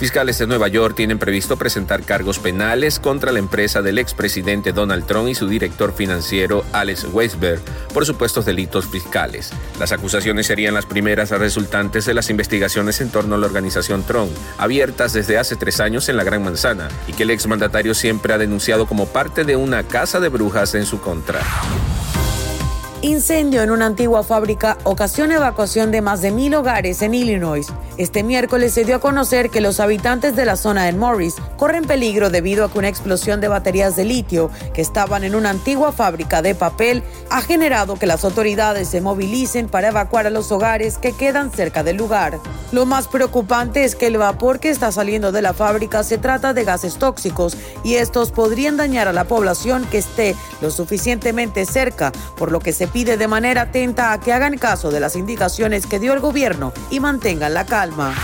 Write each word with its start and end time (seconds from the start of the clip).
Fiscales 0.00 0.38
de 0.38 0.46
Nueva 0.46 0.68
York 0.68 0.94
tienen 0.96 1.18
previsto 1.18 1.58
presentar 1.58 2.02
cargos 2.04 2.38
penales 2.38 2.98
contra 2.98 3.32
la 3.32 3.38
empresa 3.38 3.82
del 3.82 3.98
expresidente 3.98 4.72
Donald 4.72 5.04
Trump 5.04 5.28
y 5.28 5.34
su 5.34 5.46
director 5.46 5.92
financiero 5.92 6.64
Alex 6.72 7.04
Weisberg 7.12 7.60
por 7.92 8.06
supuestos 8.06 8.46
delitos 8.46 8.86
fiscales. 8.86 9.50
Las 9.78 9.92
acusaciones 9.92 10.46
serían 10.46 10.72
las 10.72 10.86
primeras 10.86 11.28
resultantes 11.32 12.06
de 12.06 12.14
las 12.14 12.30
investigaciones 12.30 13.02
en 13.02 13.10
torno 13.10 13.34
a 13.34 13.38
la 13.38 13.46
organización 13.46 14.02
Trump, 14.02 14.32
abiertas 14.56 15.12
desde 15.12 15.36
hace 15.36 15.56
tres 15.56 15.80
años 15.80 16.08
en 16.08 16.16
la 16.16 16.24
Gran 16.24 16.42
Manzana 16.42 16.88
y 17.06 17.12
que 17.12 17.24
el 17.24 17.30
exmandatario 17.30 17.92
siempre 17.92 18.32
ha 18.32 18.38
denunciado 18.38 18.86
como 18.86 19.04
parte 19.04 19.44
de 19.44 19.56
una 19.56 19.82
casa 19.82 20.18
de 20.18 20.30
brujas 20.30 20.74
en 20.74 20.86
su 20.86 21.02
contra. 21.02 21.40
Incendio 23.02 23.62
en 23.62 23.70
una 23.70 23.86
antigua 23.86 24.22
fábrica 24.22 24.76
ocasiona 24.84 25.36
evacuación 25.36 25.90
de 25.90 26.02
más 26.02 26.20
de 26.20 26.30
mil 26.30 26.54
hogares 26.54 27.00
en 27.00 27.14
Illinois. 27.14 27.66
Este 27.96 28.22
miércoles 28.22 28.74
se 28.74 28.84
dio 28.84 28.96
a 28.96 29.00
conocer 29.00 29.48
que 29.48 29.62
los 29.62 29.80
habitantes 29.80 30.36
de 30.36 30.44
la 30.44 30.54
zona 30.54 30.84
de 30.84 30.92
Morris 30.92 31.36
corren 31.56 31.86
peligro 31.86 32.28
debido 32.28 32.62
a 32.62 32.70
que 32.70 32.78
una 32.78 32.88
explosión 32.88 33.40
de 33.40 33.48
baterías 33.48 33.96
de 33.96 34.04
litio 34.04 34.50
que 34.74 34.82
estaban 34.82 35.24
en 35.24 35.34
una 35.34 35.48
antigua 35.48 35.92
fábrica 35.92 36.42
de 36.42 36.54
papel 36.54 37.02
ha 37.30 37.40
generado 37.40 37.96
que 37.96 38.06
las 38.06 38.22
autoridades 38.22 38.88
se 38.88 39.00
movilicen 39.00 39.70
para 39.70 39.88
evacuar 39.88 40.26
a 40.26 40.30
los 40.30 40.52
hogares 40.52 40.98
que 40.98 41.12
quedan 41.12 41.50
cerca 41.50 41.82
del 41.82 41.96
lugar. 41.96 42.38
Lo 42.70 42.84
más 42.84 43.08
preocupante 43.08 43.84
es 43.84 43.94
que 43.94 44.08
el 44.08 44.18
vapor 44.18 44.60
que 44.60 44.68
está 44.68 44.92
saliendo 44.92 45.32
de 45.32 45.40
la 45.40 45.54
fábrica 45.54 46.04
se 46.04 46.18
trata 46.18 46.52
de 46.52 46.64
gases 46.64 46.96
tóxicos 46.96 47.56
y 47.82 47.94
estos 47.94 48.30
podrían 48.30 48.76
dañar 48.76 49.08
a 49.08 49.14
la 49.14 49.24
población 49.24 49.86
que 49.90 49.98
esté 49.98 50.36
lo 50.60 50.70
suficientemente 50.70 51.64
cerca, 51.64 52.12
por 52.36 52.52
lo 52.52 52.60
que 52.60 52.74
se 52.74 52.89
pide 52.92 53.16
de 53.16 53.28
manera 53.28 53.62
atenta 53.62 54.12
a 54.12 54.20
que 54.20 54.32
hagan 54.32 54.58
caso 54.58 54.90
de 54.90 55.00
las 55.00 55.16
indicaciones 55.16 55.86
que 55.86 55.98
dio 55.98 56.12
el 56.12 56.20
gobierno 56.20 56.72
y 56.90 57.00
mantengan 57.00 57.54
la 57.54 57.66
calma. 57.66 58.14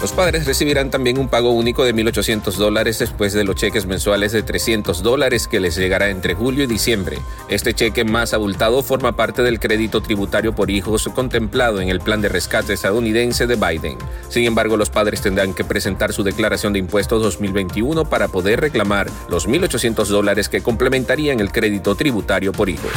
Los 0.00 0.12
padres 0.12 0.46
recibirán 0.46 0.90
también 0.90 1.18
un 1.18 1.28
pago 1.28 1.50
único 1.50 1.82
de 1.82 1.92
1.800 1.92 2.54
dólares 2.54 3.00
después 3.00 3.32
de 3.32 3.42
los 3.42 3.56
cheques 3.56 3.86
mensuales 3.86 4.30
de 4.30 4.44
300 4.44 5.02
dólares 5.02 5.48
que 5.48 5.58
les 5.58 5.74
llegará 5.74 6.08
entre 6.08 6.34
julio 6.34 6.62
y 6.62 6.66
diciembre. 6.68 7.18
Este 7.48 7.74
cheque 7.74 8.04
más 8.04 8.32
abultado 8.32 8.84
forma 8.84 9.16
parte 9.16 9.42
del 9.42 9.58
crédito 9.58 10.00
tributario 10.00 10.54
por 10.54 10.70
hijos 10.70 11.10
contemplado 11.12 11.80
en 11.80 11.88
el 11.88 11.98
plan 11.98 12.20
de 12.20 12.28
rescate 12.28 12.74
estadounidense 12.74 13.48
de 13.48 13.56
Biden. 13.56 13.98
Sin 14.28 14.44
embargo, 14.44 14.76
los 14.76 14.88
padres 14.88 15.20
tendrán 15.20 15.52
que 15.52 15.64
presentar 15.64 16.12
su 16.12 16.22
declaración 16.22 16.72
de 16.72 16.78
impuestos 16.78 17.20
2021 17.20 18.04
para 18.08 18.28
poder 18.28 18.60
reclamar 18.60 19.10
los 19.28 19.48
1.800 19.48 20.06
dólares 20.06 20.48
que 20.48 20.60
complementarían 20.60 21.40
el 21.40 21.50
crédito 21.50 21.96
tributario 21.96 22.52
por 22.52 22.68
hijos. 22.68 22.92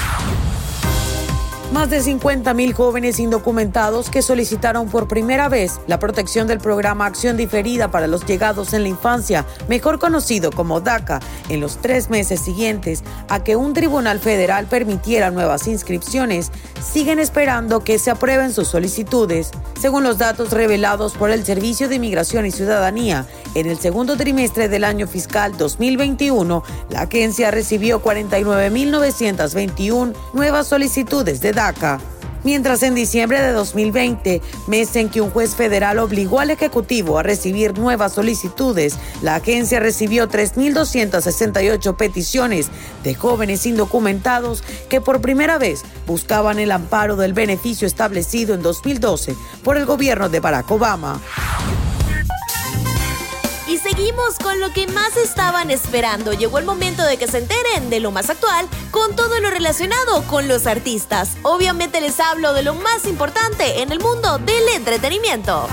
Más 1.71 1.89
de 1.89 2.01
50 2.01 2.53
mil 2.53 2.73
jóvenes 2.73 3.17
indocumentados 3.17 4.09
que 4.09 4.21
solicitaron 4.21 4.89
por 4.89 5.07
primera 5.07 5.47
vez 5.47 5.79
la 5.87 5.99
protección 5.99 6.45
del 6.45 6.59
programa 6.59 7.05
Acción 7.05 7.37
Diferida 7.37 7.89
para 7.89 8.07
los 8.07 8.25
Llegados 8.25 8.73
en 8.73 8.83
la 8.83 8.89
Infancia, 8.89 9.45
mejor 9.69 9.97
conocido 9.97 10.51
como 10.51 10.81
DACA, 10.81 11.21
en 11.51 11.59
los 11.59 11.77
tres 11.81 12.09
meses 12.09 12.39
siguientes 12.39 13.03
a 13.27 13.43
que 13.43 13.57
un 13.57 13.73
tribunal 13.73 14.19
federal 14.19 14.67
permitiera 14.67 15.31
nuevas 15.31 15.67
inscripciones, 15.67 16.51
siguen 16.81 17.19
esperando 17.19 17.83
que 17.83 17.99
se 17.99 18.09
aprueben 18.09 18.53
sus 18.53 18.69
solicitudes. 18.69 19.51
Según 19.79 20.03
los 20.03 20.17
datos 20.17 20.51
revelados 20.51 21.13
por 21.13 21.29
el 21.29 21.45
Servicio 21.45 21.89
de 21.89 21.95
Inmigración 21.95 22.45
y 22.45 22.51
Ciudadanía, 22.51 23.27
en 23.53 23.67
el 23.67 23.77
segundo 23.77 24.15
trimestre 24.15 24.69
del 24.69 24.85
año 24.85 25.07
fiscal 25.07 25.57
2021, 25.57 26.63
la 26.89 27.01
agencia 27.01 27.51
recibió 27.51 28.01
49.921 28.01 30.13
nuevas 30.33 30.67
solicitudes 30.67 31.41
de 31.41 31.51
DACA 31.51 31.99
Mientras 32.43 32.81
en 32.81 32.95
diciembre 32.95 33.39
de 33.41 33.51
2020, 33.51 34.41
mes 34.67 34.95
en 34.95 35.09
que 35.09 35.21
un 35.21 35.29
juez 35.29 35.55
federal 35.55 35.99
obligó 35.99 36.39
al 36.39 36.49
Ejecutivo 36.49 37.19
a 37.19 37.23
recibir 37.23 37.77
nuevas 37.77 38.13
solicitudes, 38.13 38.97
la 39.21 39.35
agencia 39.35 39.79
recibió 39.79 40.27
3.268 40.27 41.95
peticiones 41.95 42.69
de 43.03 43.13
jóvenes 43.13 43.65
indocumentados 43.67 44.63
que 44.89 45.01
por 45.01 45.21
primera 45.21 45.59
vez 45.59 45.83
buscaban 46.07 46.57
el 46.57 46.71
amparo 46.71 47.15
del 47.15 47.33
beneficio 47.33 47.85
establecido 47.85 48.55
en 48.55 48.63
2012 48.63 49.35
por 49.63 49.77
el 49.77 49.85
gobierno 49.85 50.29
de 50.29 50.39
Barack 50.39 50.71
Obama. 50.71 51.21
Y 53.71 53.77
seguimos 53.77 54.37
con 54.37 54.59
lo 54.59 54.73
que 54.73 54.85
más 54.87 55.15
estaban 55.15 55.71
esperando. 55.71 56.33
Llegó 56.33 56.59
el 56.59 56.65
momento 56.65 57.03
de 57.03 57.15
que 57.15 57.25
se 57.25 57.37
enteren 57.37 57.89
de 57.89 58.01
lo 58.01 58.11
más 58.11 58.29
actual 58.29 58.67
con 58.91 59.15
todo 59.15 59.39
lo 59.39 59.49
relacionado 59.49 60.23
con 60.27 60.49
los 60.49 60.67
artistas. 60.67 61.37
Obviamente 61.43 62.01
les 62.01 62.19
hablo 62.19 62.51
de 62.51 62.63
lo 62.63 62.75
más 62.75 63.05
importante 63.05 63.81
en 63.81 63.93
el 63.93 64.01
mundo 64.01 64.39
del 64.39 64.67
entretenimiento. 64.75 65.69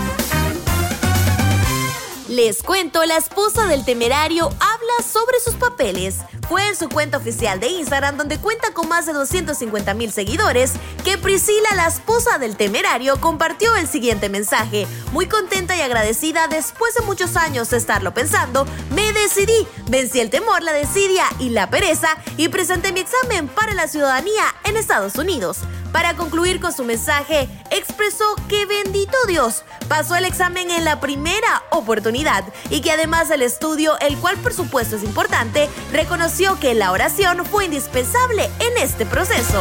Les 2.28 2.62
cuento, 2.62 3.04
la 3.04 3.16
esposa 3.16 3.66
del 3.66 3.84
temerario 3.84 4.44
habla 4.44 4.94
sobre 5.02 5.40
sus 5.40 5.54
papeles. 5.54 6.18
Fue 6.48 6.66
en 6.66 6.76
su 6.76 6.88
cuenta 6.88 7.18
oficial 7.18 7.60
de 7.60 7.68
Instagram, 7.68 8.16
donde 8.16 8.38
cuenta 8.38 8.72
con 8.72 8.88
más 8.88 9.04
de 9.04 9.12
250 9.12 9.92
mil 9.92 10.10
seguidores, 10.10 10.72
que 11.04 11.18
Priscila, 11.18 11.74
la 11.76 11.86
esposa 11.86 12.38
del 12.38 12.56
temerario, 12.56 13.20
compartió 13.20 13.76
el 13.76 13.86
siguiente 13.86 14.30
mensaje. 14.30 14.86
Muy 15.12 15.26
contenta 15.26 15.76
y 15.76 15.82
agradecida 15.82 16.48
después 16.48 16.94
de 16.94 17.04
muchos 17.04 17.36
años 17.36 17.68
de 17.68 17.76
estarlo 17.76 18.14
pensando, 18.14 18.66
me 18.94 19.12
decidí, 19.12 19.66
vencí 19.90 20.20
el 20.20 20.30
temor, 20.30 20.62
la 20.62 20.72
desidia 20.72 21.24
y 21.38 21.50
la 21.50 21.68
pereza 21.68 22.08
y 22.38 22.48
presenté 22.48 22.92
mi 22.92 23.00
examen 23.00 23.48
para 23.48 23.74
la 23.74 23.86
ciudadanía 23.86 24.44
en 24.64 24.78
Estados 24.78 25.16
Unidos. 25.16 25.58
Para 25.92 26.14
concluir 26.16 26.60
con 26.60 26.72
su 26.72 26.84
mensaje, 26.84 27.48
expresó 27.70 28.24
que 28.48 28.66
bendito 28.66 29.16
Dios 29.26 29.64
pasó 29.88 30.16
el 30.16 30.26
examen 30.26 30.70
en 30.70 30.84
la 30.84 31.00
primera 31.00 31.62
oportunidad 31.70 32.44
y 32.68 32.82
que 32.82 32.92
además 32.92 33.28
del 33.28 33.42
estudio, 33.42 33.98
el 34.00 34.18
cual 34.18 34.36
por 34.36 34.52
supuesto 34.52 34.96
es 34.96 35.02
importante, 35.02 35.68
reconoció 35.90 36.37
que 36.38 36.72
la 36.72 36.92
oración 36.92 37.44
fue 37.44 37.64
indispensable 37.64 38.48
en 38.60 38.78
este 38.78 39.04
proceso. 39.04 39.60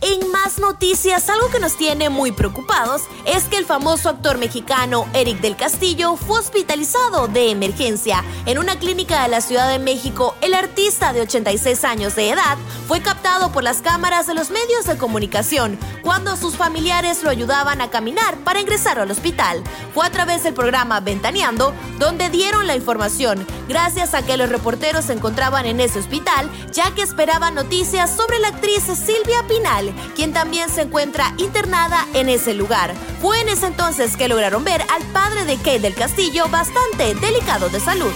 En 0.00 0.32
más 0.32 0.58
noticias, 0.58 1.28
algo 1.28 1.48
que 1.50 1.60
nos 1.60 1.76
tiene 1.76 2.10
muy 2.10 2.32
preocupados 2.32 3.02
es 3.24 3.44
que 3.44 3.56
el 3.56 3.66
famoso 3.66 4.08
actor 4.08 4.36
mexicano 4.36 5.06
Eric 5.14 5.40
del 5.40 5.54
Castillo 5.54 6.16
fue 6.16 6.40
hospitalizado 6.40 7.28
de 7.28 7.50
emergencia. 7.50 8.24
En 8.46 8.58
una 8.58 8.80
clínica 8.80 9.22
de 9.22 9.28
la 9.28 9.40
Ciudad 9.40 9.68
de 9.68 9.78
México, 9.78 10.34
el 10.40 10.54
artista 10.54 11.12
de 11.12 11.20
86 11.20 11.84
años 11.84 12.16
de 12.16 12.30
edad 12.30 12.58
fue 12.88 13.02
por 13.30 13.62
las 13.62 13.80
cámaras 13.80 14.26
de 14.26 14.34
los 14.34 14.50
medios 14.50 14.86
de 14.86 14.98
comunicación 14.98 15.78
cuando 16.02 16.36
sus 16.36 16.56
familiares 16.56 17.22
lo 17.22 17.30
ayudaban 17.30 17.80
a 17.80 17.88
caminar 17.88 18.36
para 18.38 18.60
ingresar 18.60 18.98
al 18.98 19.10
hospital. 19.10 19.62
Fue 19.94 20.04
a 20.04 20.10
través 20.10 20.42
del 20.42 20.52
programa 20.52 20.98
Ventaneando 20.98 21.72
donde 21.98 22.28
dieron 22.28 22.66
la 22.66 22.74
información, 22.74 23.46
gracias 23.68 24.14
a 24.14 24.22
que 24.22 24.36
los 24.36 24.48
reporteros 24.48 25.04
se 25.04 25.12
encontraban 25.12 25.64
en 25.64 25.78
ese 25.78 26.00
hospital, 26.00 26.50
ya 26.72 26.92
que 26.92 27.02
esperaban 27.02 27.54
noticias 27.54 28.14
sobre 28.14 28.40
la 28.40 28.48
actriz 28.48 28.82
Silvia 28.82 29.46
Pinal 29.46 29.94
quien 30.16 30.32
también 30.32 30.68
se 30.68 30.82
encuentra 30.82 31.32
internada 31.38 32.06
en 32.14 32.28
ese 32.28 32.52
lugar. 32.52 32.94
Fue 33.22 33.40
en 33.40 33.48
ese 33.48 33.66
entonces 33.66 34.16
que 34.16 34.26
lograron 34.26 34.64
ver 34.64 34.82
al 34.82 35.04
padre 35.12 35.44
de 35.44 35.56
Kate 35.56 35.78
del 35.78 35.94
Castillo 35.94 36.48
bastante 36.48 37.14
delicado 37.14 37.68
de 37.68 37.78
salud. 37.78 38.12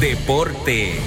Deportes. 0.00 1.02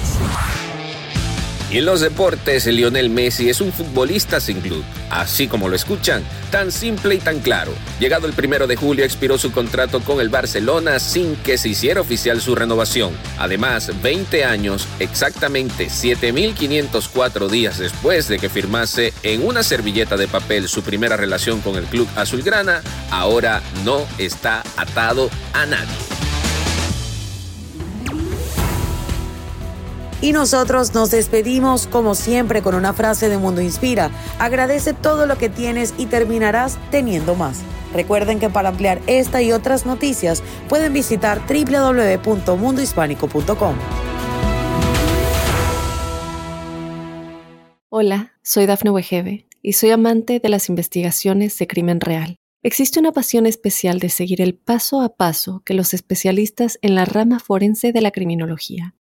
Y 1.70 1.78
en 1.78 1.84
los 1.84 2.00
deportes, 2.00 2.66
Lionel 2.66 3.10
Messi 3.10 3.48
es 3.48 3.60
un 3.60 3.72
futbolista 3.72 4.40
sin 4.40 4.60
club. 4.60 4.82
Así 5.08 5.46
como 5.46 5.68
lo 5.68 5.76
escuchan, 5.76 6.24
tan 6.50 6.72
simple 6.72 7.14
y 7.14 7.18
tan 7.18 7.38
claro. 7.38 7.72
Llegado 8.00 8.26
el 8.26 8.32
primero 8.32 8.66
de 8.66 8.74
julio, 8.74 9.04
expiró 9.04 9.38
su 9.38 9.52
contrato 9.52 10.00
con 10.00 10.20
el 10.20 10.30
Barcelona 10.30 10.98
sin 10.98 11.36
que 11.36 11.58
se 11.58 11.68
hiciera 11.68 12.00
oficial 12.00 12.40
su 12.40 12.56
renovación. 12.56 13.12
Además, 13.38 13.92
20 14.02 14.44
años, 14.44 14.88
exactamente 14.98 15.86
7.504 15.86 17.48
días 17.48 17.78
después 17.78 18.26
de 18.26 18.40
que 18.40 18.48
firmase 18.48 19.14
en 19.22 19.46
una 19.46 19.62
servilleta 19.62 20.16
de 20.16 20.26
papel 20.26 20.68
su 20.68 20.82
primera 20.82 21.16
relación 21.16 21.60
con 21.60 21.76
el 21.76 21.84
club 21.84 22.08
azulgrana, 22.16 22.82
ahora 23.12 23.62
no 23.84 24.08
está 24.18 24.64
atado 24.76 25.30
a 25.52 25.66
nadie. 25.66 26.09
Y 30.22 30.32
nosotros 30.32 30.92
nos 30.92 31.10
despedimos 31.10 31.86
como 31.86 32.14
siempre 32.14 32.60
con 32.60 32.74
una 32.74 32.92
frase 32.92 33.30
de 33.30 33.38
Mundo 33.38 33.62
Inspira. 33.62 34.10
Agradece 34.38 34.92
todo 34.92 35.24
lo 35.24 35.38
que 35.38 35.48
tienes 35.48 35.94
y 35.96 36.04
terminarás 36.06 36.76
teniendo 36.90 37.34
más. 37.34 37.62
Recuerden 37.94 38.38
que 38.38 38.50
para 38.50 38.68
ampliar 38.68 39.00
esta 39.06 39.40
y 39.40 39.52
otras 39.52 39.86
noticias 39.86 40.42
pueden 40.68 40.92
visitar 40.92 41.40
www.mundohispánico.com. 41.48 43.76
Hola, 47.88 48.34
soy 48.42 48.66
Dafne 48.66 48.90
Wegebe 48.90 49.46
y 49.62 49.72
soy 49.72 49.88
amante 49.90 50.38
de 50.38 50.50
las 50.50 50.68
investigaciones 50.68 51.58
de 51.58 51.66
crimen 51.66 51.98
real. 51.98 52.36
Existe 52.62 53.00
una 53.00 53.12
pasión 53.12 53.46
especial 53.46 54.00
de 54.00 54.10
seguir 54.10 54.42
el 54.42 54.54
paso 54.54 55.00
a 55.00 55.16
paso 55.16 55.62
que 55.64 55.72
los 55.72 55.94
especialistas 55.94 56.78
en 56.82 56.94
la 56.94 57.06
rama 57.06 57.40
forense 57.40 57.92
de 57.92 58.02
la 58.02 58.10
criminología 58.10 58.94